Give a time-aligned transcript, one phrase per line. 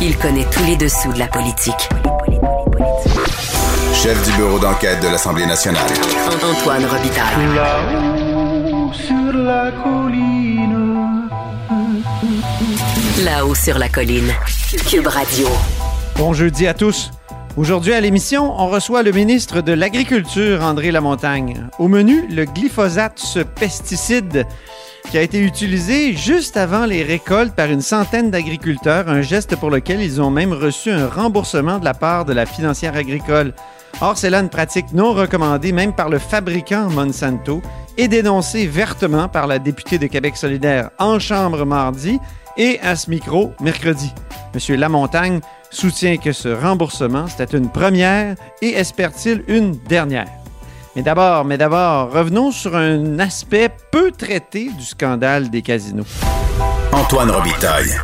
[0.00, 1.88] Il connaît tous les dessous de la politique.
[3.92, 5.90] Chef du bureau d'enquête de l'Assemblée nationale.
[6.40, 7.54] Antoine Robitaille.
[7.56, 11.28] Là-haut sur la colline.
[13.24, 14.32] Là-haut sur la colline.
[14.88, 15.48] Cube Radio.
[16.16, 17.10] Bon jeudi à tous.
[17.56, 21.66] Aujourd'hui à l'émission, on reçoit le ministre de l'Agriculture, André Lamontagne.
[21.80, 24.46] Au menu, le glyphosate, ce pesticide
[25.10, 29.70] qui a été utilisé juste avant les récoltes par une centaine d'agriculteurs, un geste pour
[29.70, 33.54] lequel ils ont même reçu un remboursement de la part de la financière agricole.
[34.00, 37.62] Or, c'est là une pratique non recommandée même par le fabricant Monsanto
[37.96, 42.18] et dénoncée vertement par la députée de Québec solidaire en Chambre mardi
[42.56, 44.12] et à ce micro mercredi.
[44.54, 45.40] Monsieur Lamontagne
[45.70, 50.28] soutient que ce remboursement, c'était une première et espère-t-il une dernière.
[50.98, 56.02] Mais d'abord, mais d'abord, revenons sur un aspect peu traité du scandale des casinos.
[56.90, 57.94] Antoine Robitaille.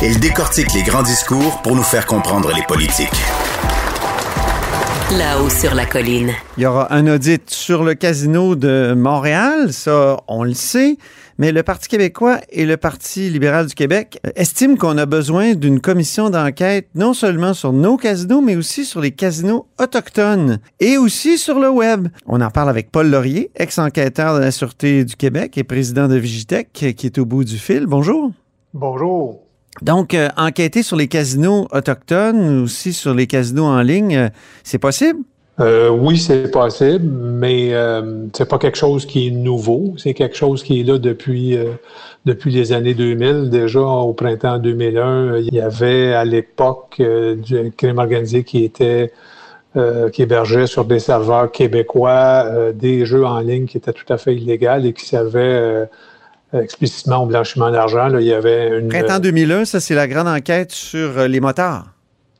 [0.00, 3.10] Il décortique les grands discours pour nous faire comprendre les politiques.
[5.12, 6.32] Là-haut sur la colline.
[6.56, 10.96] Il y aura un audit sur le casino de Montréal, ça, on le sait.
[11.38, 15.54] Mais le Parti québécois et le Parti libéral du Québec euh, estiment qu'on a besoin
[15.54, 20.98] d'une commission d'enquête non seulement sur nos casinos, mais aussi sur les casinos autochtones et
[20.98, 22.08] aussi sur le web.
[22.26, 26.16] On en parle avec Paul Laurier, ex-enquêteur de la Sûreté du Québec et président de
[26.16, 27.86] Vigitech, qui est au bout du fil.
[27.86, 28.32] Bonjour.
[28.74, 29.45] Bonjour.
[29.82, 34.28] Donc, euh, enquêter sur les casinos autochtones, aussi sur les casinos en ligne, euh,
[34.64, 35.20] c'est possible?
[35.58, 39.94] Euh, oui, c'est possible, mais euh, c'est pas quelque chose qui est nouveau.
[39.96, 41.58] C'est quelque chose qui est là depuis
[42.26, 43.48] depuis les années 2000.
[43.48, 49.12] Déjà au printemps 2001, il y avait à l'époque du crime organisé qui était
[50.12, 54.34] qui hébergeait sur des serveurs québécois des jeux en ligne qui étaient tout à fait
[54.34, 55.88] illégaux et qui servaient
[56.52, 58.08] explicitement au blanchiment d'argent.
[58.18, 61.86] Il y avait une printemps 2001, ça c'est la grande enquête sur les motards.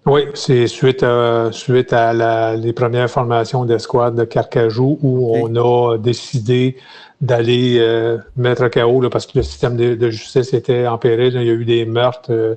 [0.07, 5.57] Oui, c'est suite à, suite à la, les premières formations d'escouade de Carcajou où on
[5.57, 6.77] a décidé
[7.21, 11.33] d'aller euh, mettre à là, parce que le système de, de, justice était en péril.
[11.35, 12.55] Il y a eu des meurtres euh,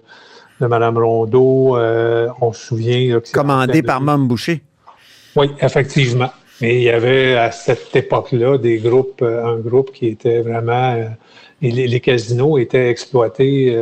[0.61, 1.75] de Mme Rondeau.
[1.75, 3.15] Euh, on se souvient.
[3.15, 4.61] Là, Commandé par Mme Boucher.
[5.35, 6.29] Oui, effectivement.
[6.61, 10.95] Mais il y avait à cette époque-là des groupes, un groupe qui était vraiment.
[11.61, 13.75] Les, les, casinos étaient exploités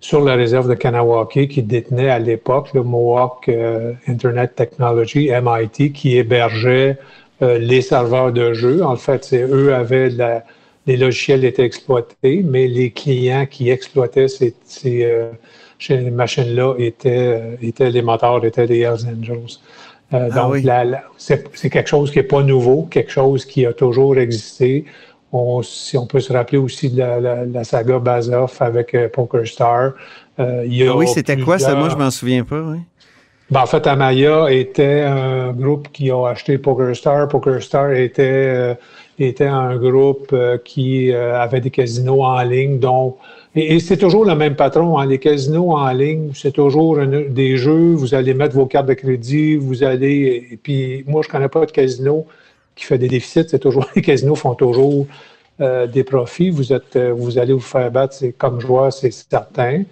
[0.00, 5.92] sur la réserve de Kanawake qui détenait à l'époque le Mohawk euh, Internet Technology, MIT,
[5.92, 6.98] qui hébergeait
[7.42, 8.84] euh, les serveurs de jeux.
[8.84, 10.44] En fait, eux avaient la,
[10.86, 14.54] les logiciels étaient exploités, mais les clients qui exploitaient ces,
[15.02, 15.30] euh,
[16.10, 19.58] machines-là étaient, étaient les moteurs, étaient les Hells Angels.
[20.12, 20.64] Ah donc, oui.
[21.16, 24.84] c'est quelque chose qui n'est pas nouveau, quelque chose qui a toujours existé.
[25.38, 29.08] On, si on peut se rappeler aussi de la, la, la saga Bazoff avec euh,
[29.08, 29.92] PokerStar.
[30.38, 31.74] Euh, il y a ah oui, c'était quoi ça?
[31.74, 32.62] Moi, je m'en souviens pas.
[32.62, 32.78] Oui.
[33.50, 37.28] Ben, en fait, Amaya était un groupe qui a acheté PokerStar.
[37.28, 38.74] PokerStar était, euh,
[39.18, 42.78] était un groupe euh, qui euh, avait des casinos en ligne.
[42.80, 43.18] Donc,
[43.54, 44.98] et, et c'est toujours le même patron.
[44.98, 45.06] Hein.
[45.06, 46.98] Les casinos en ligne, c'est toujours
[47.42, 47.94] des jeux.
[47.94, 49.56] Vous allez mettre vos cartes de crédit.
[49.56, 50.48] Vous allez.
[50.50, 52.26] Et puis, moi, je connais pas de casino
[52.76, 55.06] qui fait des déficits, c'est toujours les casinos font toujours
[55.60, 56.50] euh, des profits.
[56.50, 59.82] Vous êtes, euh, vous allez vous faire battre, c'est comme joueur, c'est certain.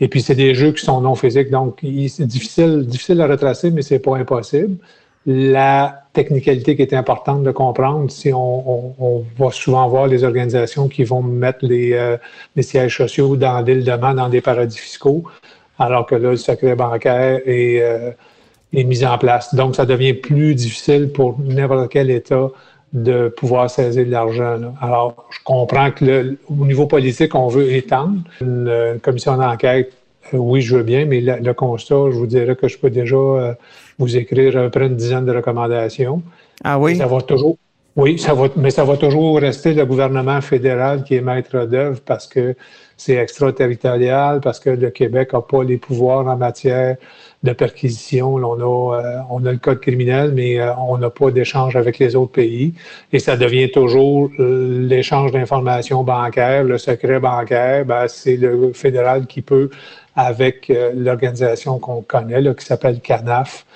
[0.00, 1.78] Et puis c'est des jeux qui sont non physiques, donc
[2.08, 4.76] c'est difficile, difficile à retracer, mais c'est pas impossible.
[5.24, 10.24] La technicalité qui est importante de comprendre, si on, on, on va souvent voir les
[10.24, 12.16] organisations qui vont mettre les, euh,
[12.56, 15.22] les sièges sociaux dans l'île de Man, dans des paradis fiscaux,
[15.78, 17.80] alors que là, le secret bancaire est
[18.74, 19.54] est mise en place.
[19.54, 22.48] Donc, ça devient plus difficile pour n'importe quel État
[22.92, 24.58] de pouvoir saisir de l'argent.
[24.80, 29.92] Alors, je comprends que le, au niveau politique, on veut étendre une, une commission d'enquête.
[30.32, 32.90] Euh, oui, je veux bien, mais le, le, constat, je vous dirais que je peux
[32.90, 33.54] déjà euh,
[33.98, 36.22] vous écrire à peu près une dizaine de recommandations.
[36.62, 36.96] Ah oui?
[36.96, 37.58] Ça va toujours.
[37.96, 42.00] Oui, ça va, mais ça va toujours rester le gouvernement fédéral qui est maître d'œuvre
[42.04, 42.56] parce que
[42.96, 46.96] c'est extraterritorial, parce que le Québec n'a pas les pouvoirs en matière
[47.44, 48.34] de perquisition.
[48.34, 51.98] on, a, euh, on a le code criminel, mais euh, on n'a pas d'échange avec
[52.00, 52.74] les autres pays.
[53.12, 57.84] Et ça devient toujours l'échange d'informations bancaires, le secret bancaire.
[57.84, 59.70] Ben, c'est le fédéral qui peut,
[60.16, 63.66] avec euh, l'organisation qu'on connaît, là, qui s'appelle CANAF,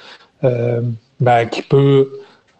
[0.43, 2.11] ben, qui peut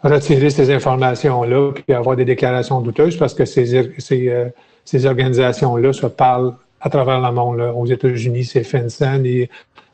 [0.03, 4.49] retirer ces informations-là puis avoir des déclarations douteuses parce que ces, ces,
[4.85, 7.61] ces organisations-là se parlent à travers le monde.
[7.75, 9.49] Aux États-Unis, c'est FinCEN et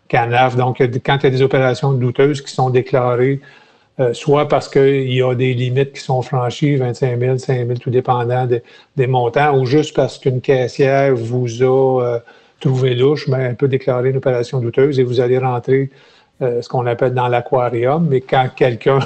[0.07, 0.55] CANAF.
[0.55, 3.39] Donc, quand il y a des opérations douteuses qui sont déclarées,
[3.99, 7.79] euh, soit parce qu'il y a des limites qui sont franchies, 25 000, 5 000,
[7.79, 8.61] tout dépendant de,
[8.95, 12.19] des montants, ou juste parce qu'une caissière vous a euh,
[12.59, 15.89] trouvez louche, mais elle peut déclarer une opération douteuse et vous allez rentrer
[16.41, 18.07] ce qu'on appelle dans l'aquarium.
[18.09, 18.99] Mais quand quelqu'un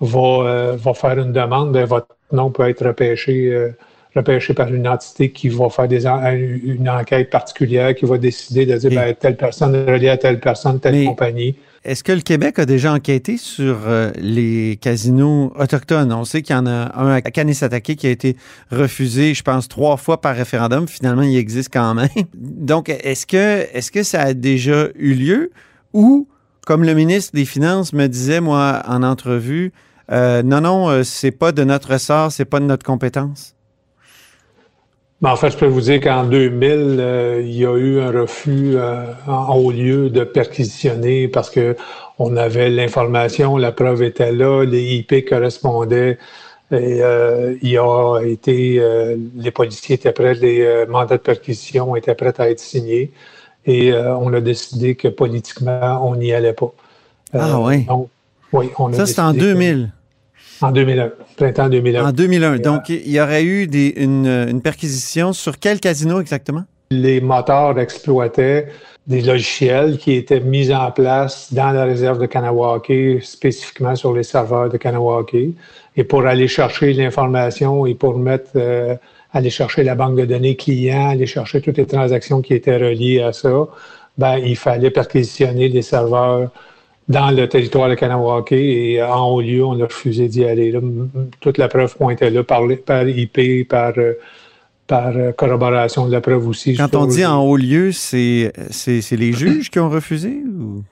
[0.00, 3.72] va, va faire une demande, ben, votre nom peut être repêché
[4.14, 8.76] repêché par une entité qui va faire des une enquête particulière, qui va décider de
[8.76, 11.54] dire ben, telle personne est reliée à telle personne, telle compagnie.
[11.82, 16.12] Est-ce que le Québec a déjà enquêté sur euh, les casinos autochtones?
[16.12, 18.36] On sait qu'il y en a un à Kanisatake qui a été
[18.70, 20.86] refusé, je pense, trois fois par référendum.
[20.86, 22.08] Finalement, il existe quand même.
[22.34, 25.52] Donc, est-ce que, est-ce que ça a déjà eu lieu?
[25.94, 26.28] Ou,
[26.66, 29.72] comme le ministre des Finances me disait, moi, en entrevue,
[30.10, 33.54] euh, non, non, euh, c'est pas de notre sort, c'est pas de notre compétence?
[35.20, 38.10] Ben, en fait, je peux vous dire qu'en 2000, euh, il y a eu un
[38.10, 41.76] refus euh, en haut lieu de perquisitionner parce que
[42.18, 46.18] on avait l'information, la preuve était là, les IP correspondaient.
[46.70, 48.80] Et, euh, il a été,
[49.36, 53.10] les policiers étaient prêts, les mandats de perquisition étaient prêts à être signés.
[53.66, 56.72] Et on a décidé que politiquement, on n'y allait pas.
[57.32, 57.86] ah oui?
[58.52, 59.90] oui, on a Ça, c'est en 2000.
[60.62, 62.08] En 2001, printemps 2001.
[62.08, 62.58] En 2001.
[62.58, 66.64] Donc, il y aurait eu des, une, perquisition sur quel casino exactement?
[66.90, 68.68] Les moteurs exploitaient
[69.06, 74.22] des logiciels qui étaient mis en place dans la réserve de Kanawake, spécifiquement sur les
[74.22, 75.36] serveurs de Kanawake.
[75.96, 78.96] Et pour aller chercher l'information et pour mettre, euh,
[79.32, 83.22] aller chercher la banque de données clients, aller chercher toutes les transactions qui étaient reliées
[83.22, 83.66] à ça,
[84.18, 86.50] ben, il fallait perquisitionner les serveurs
[87.10, 90.72] dans le territoire de Kanawake et en haut lieu, on a refusé d'y aller.
[91.40, 94.12] Toute la preuve pointait là par, par IP, par, euh,
[94.86, 96.76] par euh, corroboration de la preuve aussi.
[96.76, 98.52] Quand on dit en haut lieu, c'est
[99.10, 100.84] les juges qui ont refusé ou?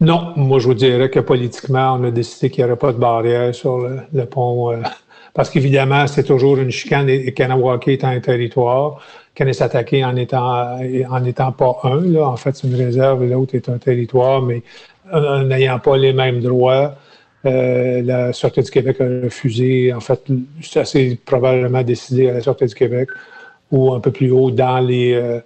[0.00, 2.98] Non, moi je vous dirais que politiquement, on a décidé qu'il n'y aurait pas de
[2.98, 3.78] barrière sur
[4.12, 4.72] le, pont.
[4.72, 4.78] Euh,
[5.32, 8.98] parce qu'évidemment, c'est toujours une chicane et Kanawake étant un territoire.
[9.36, 10.76] Kanesatake en étant,
[11.08, 14.62] en étant pas un, là, en fait, c'est une réserve, l'autre est un territoire, mais
[15.44, 16.96] n'ayant pas les mêmes droits.
[17.44, 20.20] Euh, la Sûreté du Québec a refusé, en fait,
[20.62, 23.08] ça s'est probablement décidé à la Sûreté du Québec
[23.70, 25.40] ou un peu plus haut dans les, euh,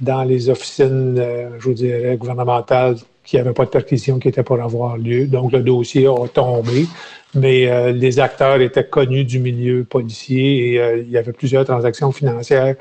[0.00, 4.42] dans les officines, euh, je vous dirais, gouvernementales qui n'avaient pas de perquisition qui était
[4.42, 5.26] pour avoir lieu.
[5.26, 6.86] Donc, le dossier a tombé,
[7.34, 12.76] mais les acteurs étaient connus du milieu policier et il y avait plusieurs transactions financières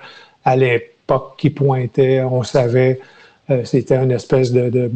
[0.45, 3.01] à l'époque qui pointaient, on savait,
[3.65, 4.89] c'était une espèce de de,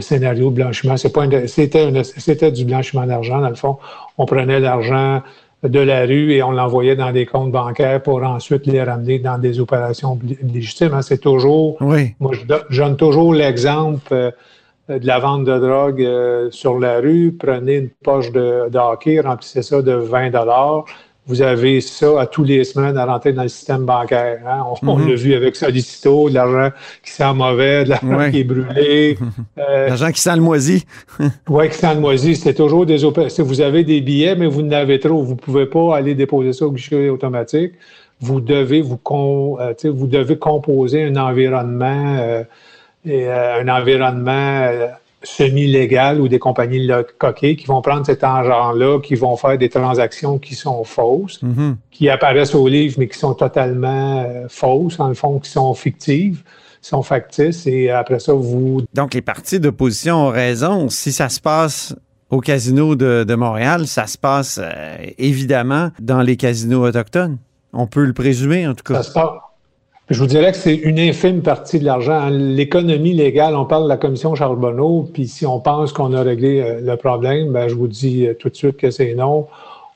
[0.00, 0.96] scénario de blanchiment.
[0.96, 3.78] C'était du blanchiment d'argent, dans le fond.
[4.18, 5.22] On prenait l'argent
[5.62, 9.38] de la rue et on l'envoyait dans des comptes bancaires pour ensuite les ramener dans
[9.38, 10.94] des opérations légitimes.
[10.94, 11.02] Hein.
[11.02, 11.76] C'est toujours.
[11.80, 12.14] Oui.
[12.20, 12.32] Moi,
[12.68, 14.30] je, donne toujours l'exemple euh,
[14.88, 17.34] de la vente de drogue euh, sur la rue.
[17.38, 20.30] Prenez une poche de, de hockey, remplissez ça de 20
[21.28, 24.38] vous avez ça à tous les semaines à rentrer dans le système bancaire.
[24.46, 24.64] Hein.
[24.82, 25.08] On, mhm.
[25.08, 29.18] l'a vu avec Solicito, de l'argent qui sent mauvais, de l'argent qui est brûlé.
[29.58, 30.84] Euh, l'argent qui sent le moisi.
[31.48, 32.36] oui, qui sent le moisi.
[32.36, 33.44] C'est toujours des opérations.
[33.44, 35.22] Vous avez des billets, mais vous n'avez trop.
[35.22, 37.72] Vous ne pouvez pas aller déposer ça au guichet automatique.
[38.20, 39.00] Vous devez vous,
[39.60, 42.44] euh, vous devez composer un environnement, euh,
[43.04, 44.70] et, un environnement
[45.22, 50.38] semi-légales ou des compagnies coquées qui vont prendre cet argent-là, qui vont faire des transactions
[50.38, 51.76] qui sont fausses, mm-hmm.
[51.90, 55.74] qui apparaissent au livre, mais qui sont totalement euh, fausses, en le fond, qui sont
[55.74, 56.42] fictives,
[56.80, 58.82] sont factices, et après ça, vous...
[58.94, 60.88] Donc, les partis d'opposition ont raison.
[60.88, 61.96] Si ça se passe
[62.30, 67.38] au casino de, Montréal, ça se passe euh, évidemment dans les casinos autochtones.
[67.72, 69.02] On peut le présumer, en tout cas.
[69.02, 69.30] Ça se passe,
[70.08, 72.28] je vous dirais que c'est une infime partie de l'argent.
[72.30, 76.60] L'économie légale, on parle de la commission Charbonneau, puis si on pense qu'on a réglé
[76.60, 79.48] euh, le problème, ben, je vous dis euh, tout de suite que c'est non.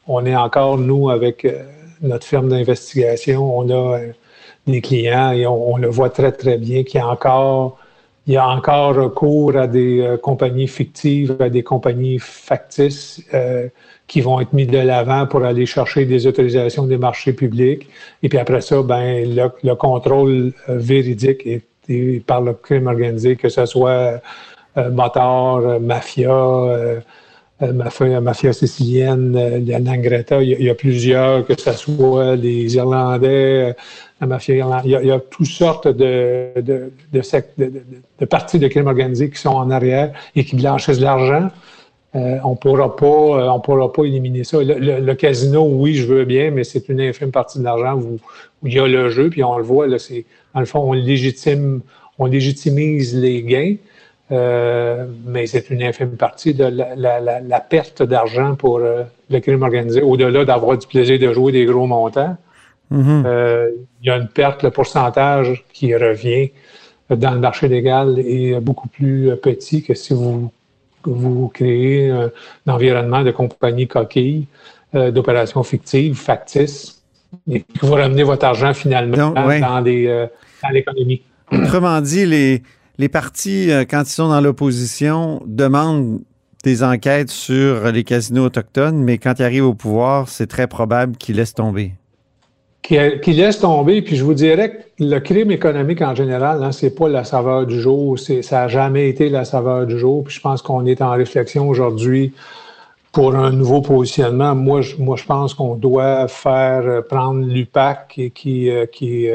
[0.08, 1.62] On est encore, nous, avec euh,
[2.02, 4.00] notre firme d'investigation, on a
[4.66, 7.78] des clients et on, le voit très, très bien qu'il y a encore,
[8.30, 13.20] il y a encore recours à des compagnies fictives, à des compagnies factices
[14.10, 17.88] qui vont être mis de l'avant pour aller chercher des autorisations des marchés publics.
[18.24, 19.24] Et puis après ça, ben,
[19.62, 21.62] le, contrôle euh, véridique est,
[22.26, 24.18] par le crime organisé, que ce soit euh,
[24.78, 26.40] euh, mafia,
[27.60, 33.76] mafia, mafia, sicilienne, la Nangreta, il y, a, plusieurs, que ce soit les Irlandais,
[34.20, 37.72] la mafia irlandaise, il y a, toutes sortes de, de, de,
[38.18, 41.48] de, parties de crime organisé qui sont en arrière et qui blanchissent de l'argent.
[42.16, 44.58] Euh, on pourra pas, euh, on pourra pas éliminer ça.
[44.62, 48.18] Le, casino, oui, je veux bien, mais c'est une infime partie de l'argent où,
[48.64, 50.92] il y a le jeu, puis on le voit, là, c'est, dans le fond, on
[50.92, 51.82] légitime,
[52.18, 53.76] on légitimise les gains,
[54.32, 60.44] euh, mais c'est une infime partie de la, perte d'argent pour le crime organisé, au-delà
[60.44, 62.36] d'avoir du plaisir de jouer des gros montants.
[62.90, 63.22] Mhm.
[63.26, 63.70] Euh,
[64.02, 66.50] il y a une perte, le pourcentage qui revient
[67.08, 70.50] dans le marché légal est beaucoup plus petit que si vous,
[71.04, 72.30] vous créez un,
[72.68, 74.46] environnement de compagnie coquille,
[74.94, 77.02] euh, d'opérations fictives, factices,
[77.48, 80.26] et que vous ramenez votre argent finalement Donc, dans, euh,
[80.62, 81.22] dans l'économie.
[81.52, 82.62] Autrement dit, les,
[83.00, 86.20] les partis, euh, quand ils sont dans l'opposition, demandent
[86.64, 91.16] des enquêtes sur les casinos autochtones, mais quand ils arrivent au pouvoir, c'est très probable
[91.16, 91.92] qu'ils laissent tomber.
[92.82, 96.72] Qui, qui, laisse tomber, puis je vous dirais que le crime économique en général, hein,
[96.72, 100.34] c'est pas la saveur du jour, ça n'a jamais été la saveur du jour, puis
[100.34, 102.34] je pense qu'on est en réflexion aujourd'hui
[103.12, 104.54] pour un nouveau positionnement.
[104.54, 109.28] Moi, je, moi, je pense qu'on doit faire euh, prendre l'UPAC qui, euh, qui,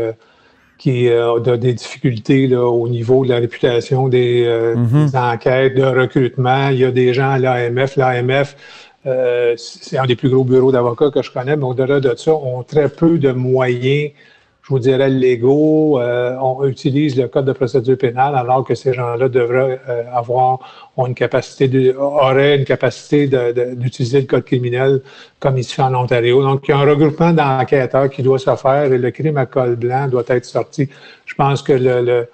[0.78, 5.06] qui a des difficultés là, au niveau de la réputation des, euh, Mhm.
[5.08, 6.70] des enquêtes de recrutement.
[6.70, 7.96] Il y a des gens à l'AMF.
[7.96, 8.56] L'AMF,
[9.06, 12.34] euh, c'est un des plus gros bureaux d'avocats que je connais, mais au-delà de ça,
[12.34, 14.12] ont très peu de moyens,
[14.66, 16.00] je vous dirais, légaux.
[16.00, 20.58] Euh, on utilise le code de procédure pénale alors que ces gens-là devraient euh, avoir
[20.98, 23.30] ont une capacité de, auraient une capacité
[23.76, 25.02] d'utiliser le code criminel
[25.40, 26.42] comme il se fait en Ontario.
[26.42, 29.46] Donc, il y a un regroupement d'enquêteurs qui doit se faire et le crime à
[29.46, 30.90] col blanc doit être sorti.
[31.28, 32.28] Je pense que le, le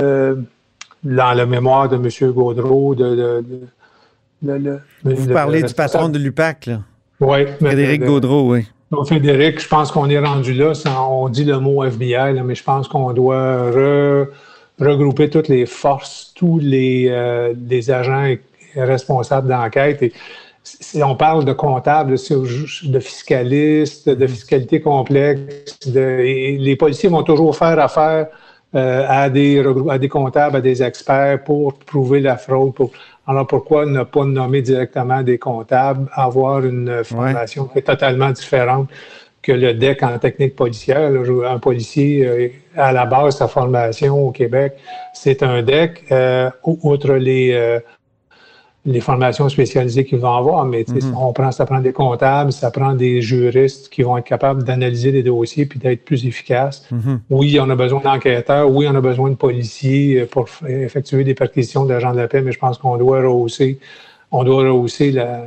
[0.00, 0.36] euh,
[1.02, 2.32] dans la mémoire de M.
[2.32, 3.44] Gaudreau, de, de,
[4.42, 6.80] de- Vous le- parlez le du patron de l'UPAC, là.
[7.20, 8.66] Oui, Frédéric Gaudreau, oui.
[8.94, 10.74] Donc, Frédéric, je pense qu'on est rendu là.
[10.74, 14.28] sans- on dit le mot FBI, là, mais je pense qu'on doit re-
[14.80, 18.34] regrouper toutes les forces, tous les, euh, les agents
[18.76, 20.02] responsables d'enquête.
[20.02, 20.12] Et
[20.62, 25.78] si on parle de comptables, de fiscalistes, de fiscalité complexe.
[25.86, 28.26] de- les policiers vont toujours faire affaire
[28.74, 32.74] euh, à, des, à des comptables, à des experts pour prouver la fraude.
[32.74, 32.90] Pour,
[33.26, 38.88] alors pourquoi ne pas nommer directement des comptables, avoir une formation qui est totalement différente
[39.42, 41.10] que le DEC en technique policière?
[41.10, 41.50] là.
[41.50, 44.74] Un policier, euh, à la base, sa formation au Québec,
[45.12, 47.80] c'est un DEC, euh, ou- outre les, euh,
[48.86, 52.70] les formations spécialisées qu'ils vont avoir, mais sais, on prend, ça prend des comptables, ça
[52.70, 56.86] prend des juristes qui vont être capables d'analyser les dossiers puis d'être plus efficaces.
[56.90, 57.20] Mhm.
[57.30, 61.34] Oui, on a besoin d'enquêteurs, oui, on a besoin de policiers euh, pour effectuer des
[61.34, 63.78] perquisitions d'agents de la paix, mais je pense qu'on doit rehausser,
[64.30, 65.46] on doit rehausser la,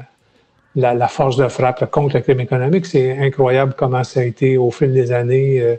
[0.75, 2.87] la, la force de frappe contre le crime économique.
[2.87, 5.75] C'est incroyable comment ça a été au fil des années euh,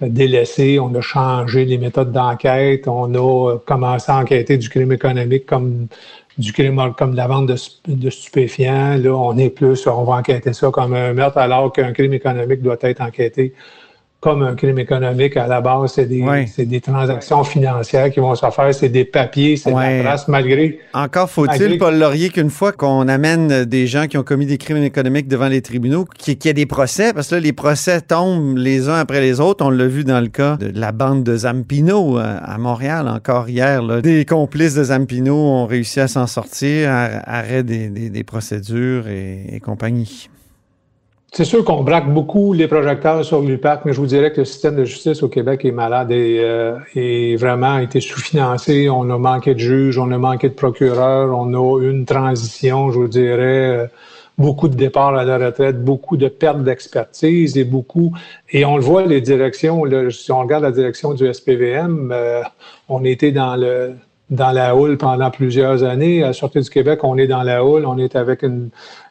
[0.00, 0.78] délaissé.
[0.78, 2.86] On a changé les méthodes d'enquête.
[2.88, 5.88] On a commencé à enquêter du crime économique comme
[6.38, 7.56] du crime comme la vente de,
[7.88, 8.98] de stupéfiants.
[8.98, 12.62] Là, on est plus, on va enquêter ça comme un meurtre, alors qu'un crime économique
[12.62, 13.54] doit être enquêté
[14.20, 15.36] comme un crime économique.
[15.36, 16.46] À la base, c'est des, Ouais.
[16.58, 19.98] des transactions financières qui vont se faire, c'est des papiers, c'est Ouais.
[19.98, 24.06] de la trace, malgré Encore faut-il, Malgré- Paul Laurier, qu'une fois qu'on amène des gens
[24.06, 27.28] qui ont commis des crimes économiques devant les tribunaux, qu'il y ait des procès, parce
[27.28, 29.64] que là, les procès tombent les uns après les autres.
[29.64, 33.48] On l'a vu dans le cas de la bande de Zampino euh, à Montréal, encore
[33.48, 33.82] hier.
[33.82, 34.00] là.
[34.00, 39.06] Des complices de Zampino ont réussi à s'en sortir, ar- arrêt des, des- des procédures
[39.08, 40.28] et, et compagnie.
[41.36, 44.46] C'est sûr qu'on braque beaucoup les projecteurs sur l'UPAC, mais je vous dirais que le
[44.46, 48.88] système de justice au Québec est malade et, euh, et vraiment été sous-financé.
[48.88, 52.90] On a manqué de juges, on a manqué de procureurs, on a eu une transition,
[52.90, 53.86] je vous dirais, euh,
[54.38, 58.14] beaucoup de départs à la retraite, beaucoup de pertes d'expertise et beaucoup,
[58.50, 62.40] et on le voit, les directions, si on regarde la direction du SPVM, euh,
[62.88, 63.92] on était dans le
[64.30, 66.22] dans la houle pendant plusieurs années.
[66.22, 68.70] À la Sûreté du Québec, on est dans la houle, on est avec une,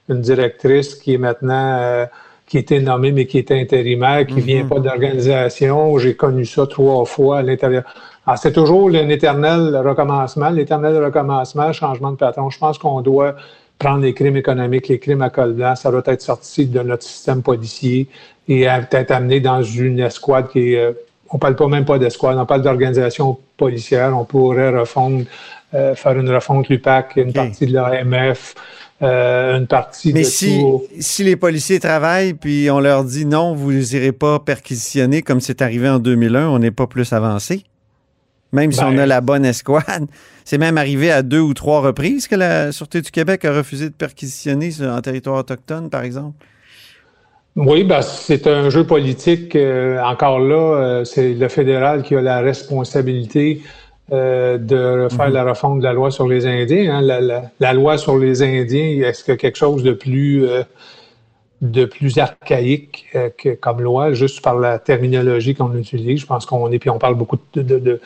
[0.10, 2.06] une directrice qui est maintenant euh,
[2.48, 5.98] qui était nommée, mais qui était intérimaire, qui vient pas d'organisation.
[5.98, 7.84] J'ai connu ça trois fois à l'intérieur.
[8.28, 12.50] Alors, c'est toujours un éternel recommencement, l'éternel recommencement, changement de patron.
[12.50, 13.36] Je pense qu'on doit
[13.80, 17.04] prendre les crimes économiques, les crimes à col blanc, ça doit être sorti de notre
[17.04, 18.08] système policier
[18.48, 20.96] et être amené dans une escouade qui est...
[21.30, 24.18] on parle pas même pas d'escouade, on parle d'organisation policière.
[24.18, 25.26] On pourrait refondre,
[25.74, 28.56] euh, faire une refonte l'UPAC, une partie de l'AMF,
[29.02, 30.84] euh, une partie Mais de si, tout.
[31.00, 35.62] si les policiers travaillent, puis on leur dit non, vous n'irez pas perquisitionner comme c'est
[35.62, 37.64] arrivé en 2001, on n'est pas plus avancé.
[38.54, 40.06] Même si Ben- on a la bonne escouade.
[40.46, 43.90] C'est même arrivé à deux ou trois reprises que la Sûreté du Québec a refusé
[43.90, 46.38] de perquisitionner en territoire autochtone, par exemple.
[47.56, 49.56] Oui, ben, c'est un jeu politique.
[49.56, 50.56] euh, encore là,
[51.02, 53.62] euh, c'est le fédéral qui a la responsabilité
[54.12, 56.96] euh, de faire la refonte de la loi sur les Indiens.
[56.98, 57.02] hein.
[57.02, 60.46] La, la- la loi sur les Indiens, est-ce qu'il y a quelque chose de plus
[60.46, 60.64] euh,
[61.62, 66.22] de plus archaïque euh, que, comme loi, juste par la terminologie qu'on utilise?
[66.22, 68.02] Je pense qu'on est, puis on parle beaucoup de, de, de,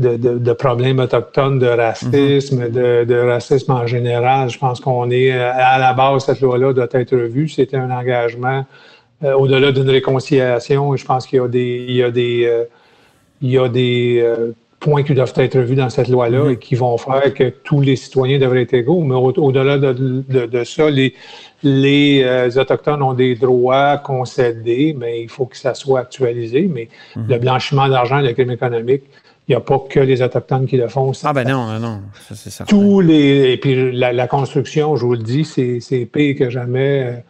[0.00, 4.48] de, de- de problèmes autochtones, de racisme, de, de racisme en général.
[4.50, 7.48] Je pense qu'on est euh, à la base, cette loi-là doit être revue.
[7.48, 8.64] C'était un engagement
[9.22, 12.64] euh, au-delà d'une réconciliation, je pense qu'il y a des, il y a des, euh,
[13.42, 16.50] il y a des euh, points qui doivent être vus dans cette loi-là Mhm.
[16.52, 19.02] et qui vont faire que tous les citoyens devraient être égaux.
[19.02, 21.12] Mais au- au-delà de, de- de ça, les,
[21.62, 22.24] les
[22.58, 26.62] Autochtones ont des droits concédés, mais il faut que ça soit actualisé.
[26.74, 27.26] Mais Mhm.
[27.28, 29.02] le blanchiment d'argent, le crime économique,
[29.50, 31.10] il n'y a pas que les Autochtones qui le font.
[31.24, 32.70] Ah ben non, non, ça c'est certain.
[32.70, 33.50] Tous les.
[33.50, 37.22] Et puis la, la construction, je vous le dis, c'est c'est pire que jamais.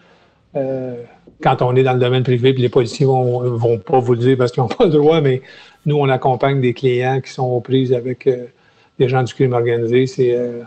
[0.55, 0.95] euh, euh,
[1.43, 4.19] quand on est dans le domaine privé, puis les policiers vont, vont pas vous le
[4.19, 5.41] dire parce qu'ils n'ont pas le droit, mais
[5.87, 8.45] nous, on accompagne des clients qui sont aux prises avec euh,
[8.99, 10.07] des gens du crime organisé.
[10.07, 10.61] C'est euh,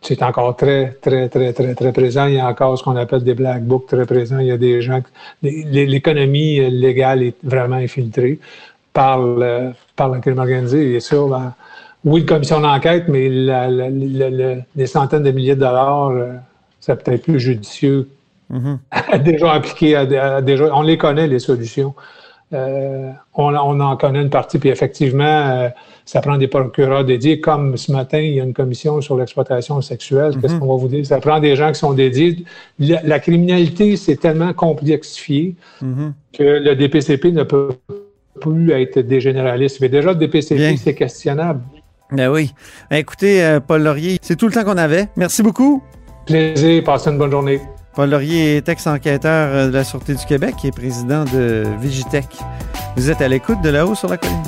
[0.00, 2.26] c'est encore très, très, très, très, très présent.
[2.26, 4.40] Il y a encore ce qu'on appelle des black books très présents.
[4.40, 5.00] Il y a des gens.
[5.42, 8.40] L'économie légale est vraiment infiltrée
[8.96, 10.98] par le, par le crime organisé.
[11.00, 11.52] Ça, ben,
[12.04, 16.08] oui, une commission d'enquête, mais la- la- la- la- les centaines de milliers de dollars,
[16.10, 16.32] euh,
[16.80, 18.08] c'est peut-être plus judicieux
[18.48, 18.78] Mhm.
[19.24, 21.94] déjà appliquer, à, à déjà, on les connaît, les solutions.
[22.52, 25.68] Euh, on, on en connaît une partie, puis effectivement, euh,
[26.04, 27.40] ça prend des procureurs dédiés.
[27.40, 30.32] Comme ce matin, il y a une commission sur l'exploitation sexuelle.
[30.40, 31.04] Qu'est-ce qu'on va vous dire?
[31.04, 32.44] Ça prend des gens qui sont dédiés.
[32.78, 36.14] La, la criminalité, c'est tellement complexifié Mhm.
[36.32, 37.70] que le DPCP ne peut
[38.40, 39.78] plus être des généralistes.
[39.80, 41.62] Mais déjà, le DPCP, c'est questionnable.
[42.12, 42.52] Ben oui.
[42.90, 45.08] Ben, Écoutez, euh, Paul Laurier, c'est tout le temps qu'on avait.
[45.16, 45.82] Merci beaucoup.
[46.26, 47.60] Plaisir, passez une bonne journée.
[47.94, 52.26] Paul Laurier est ex-enquêteur euh, de la Sûreté du Québec et président de Vigitech.
[52.96, 54.42] Vous êtes à l'écoute de là-haut sur la colline.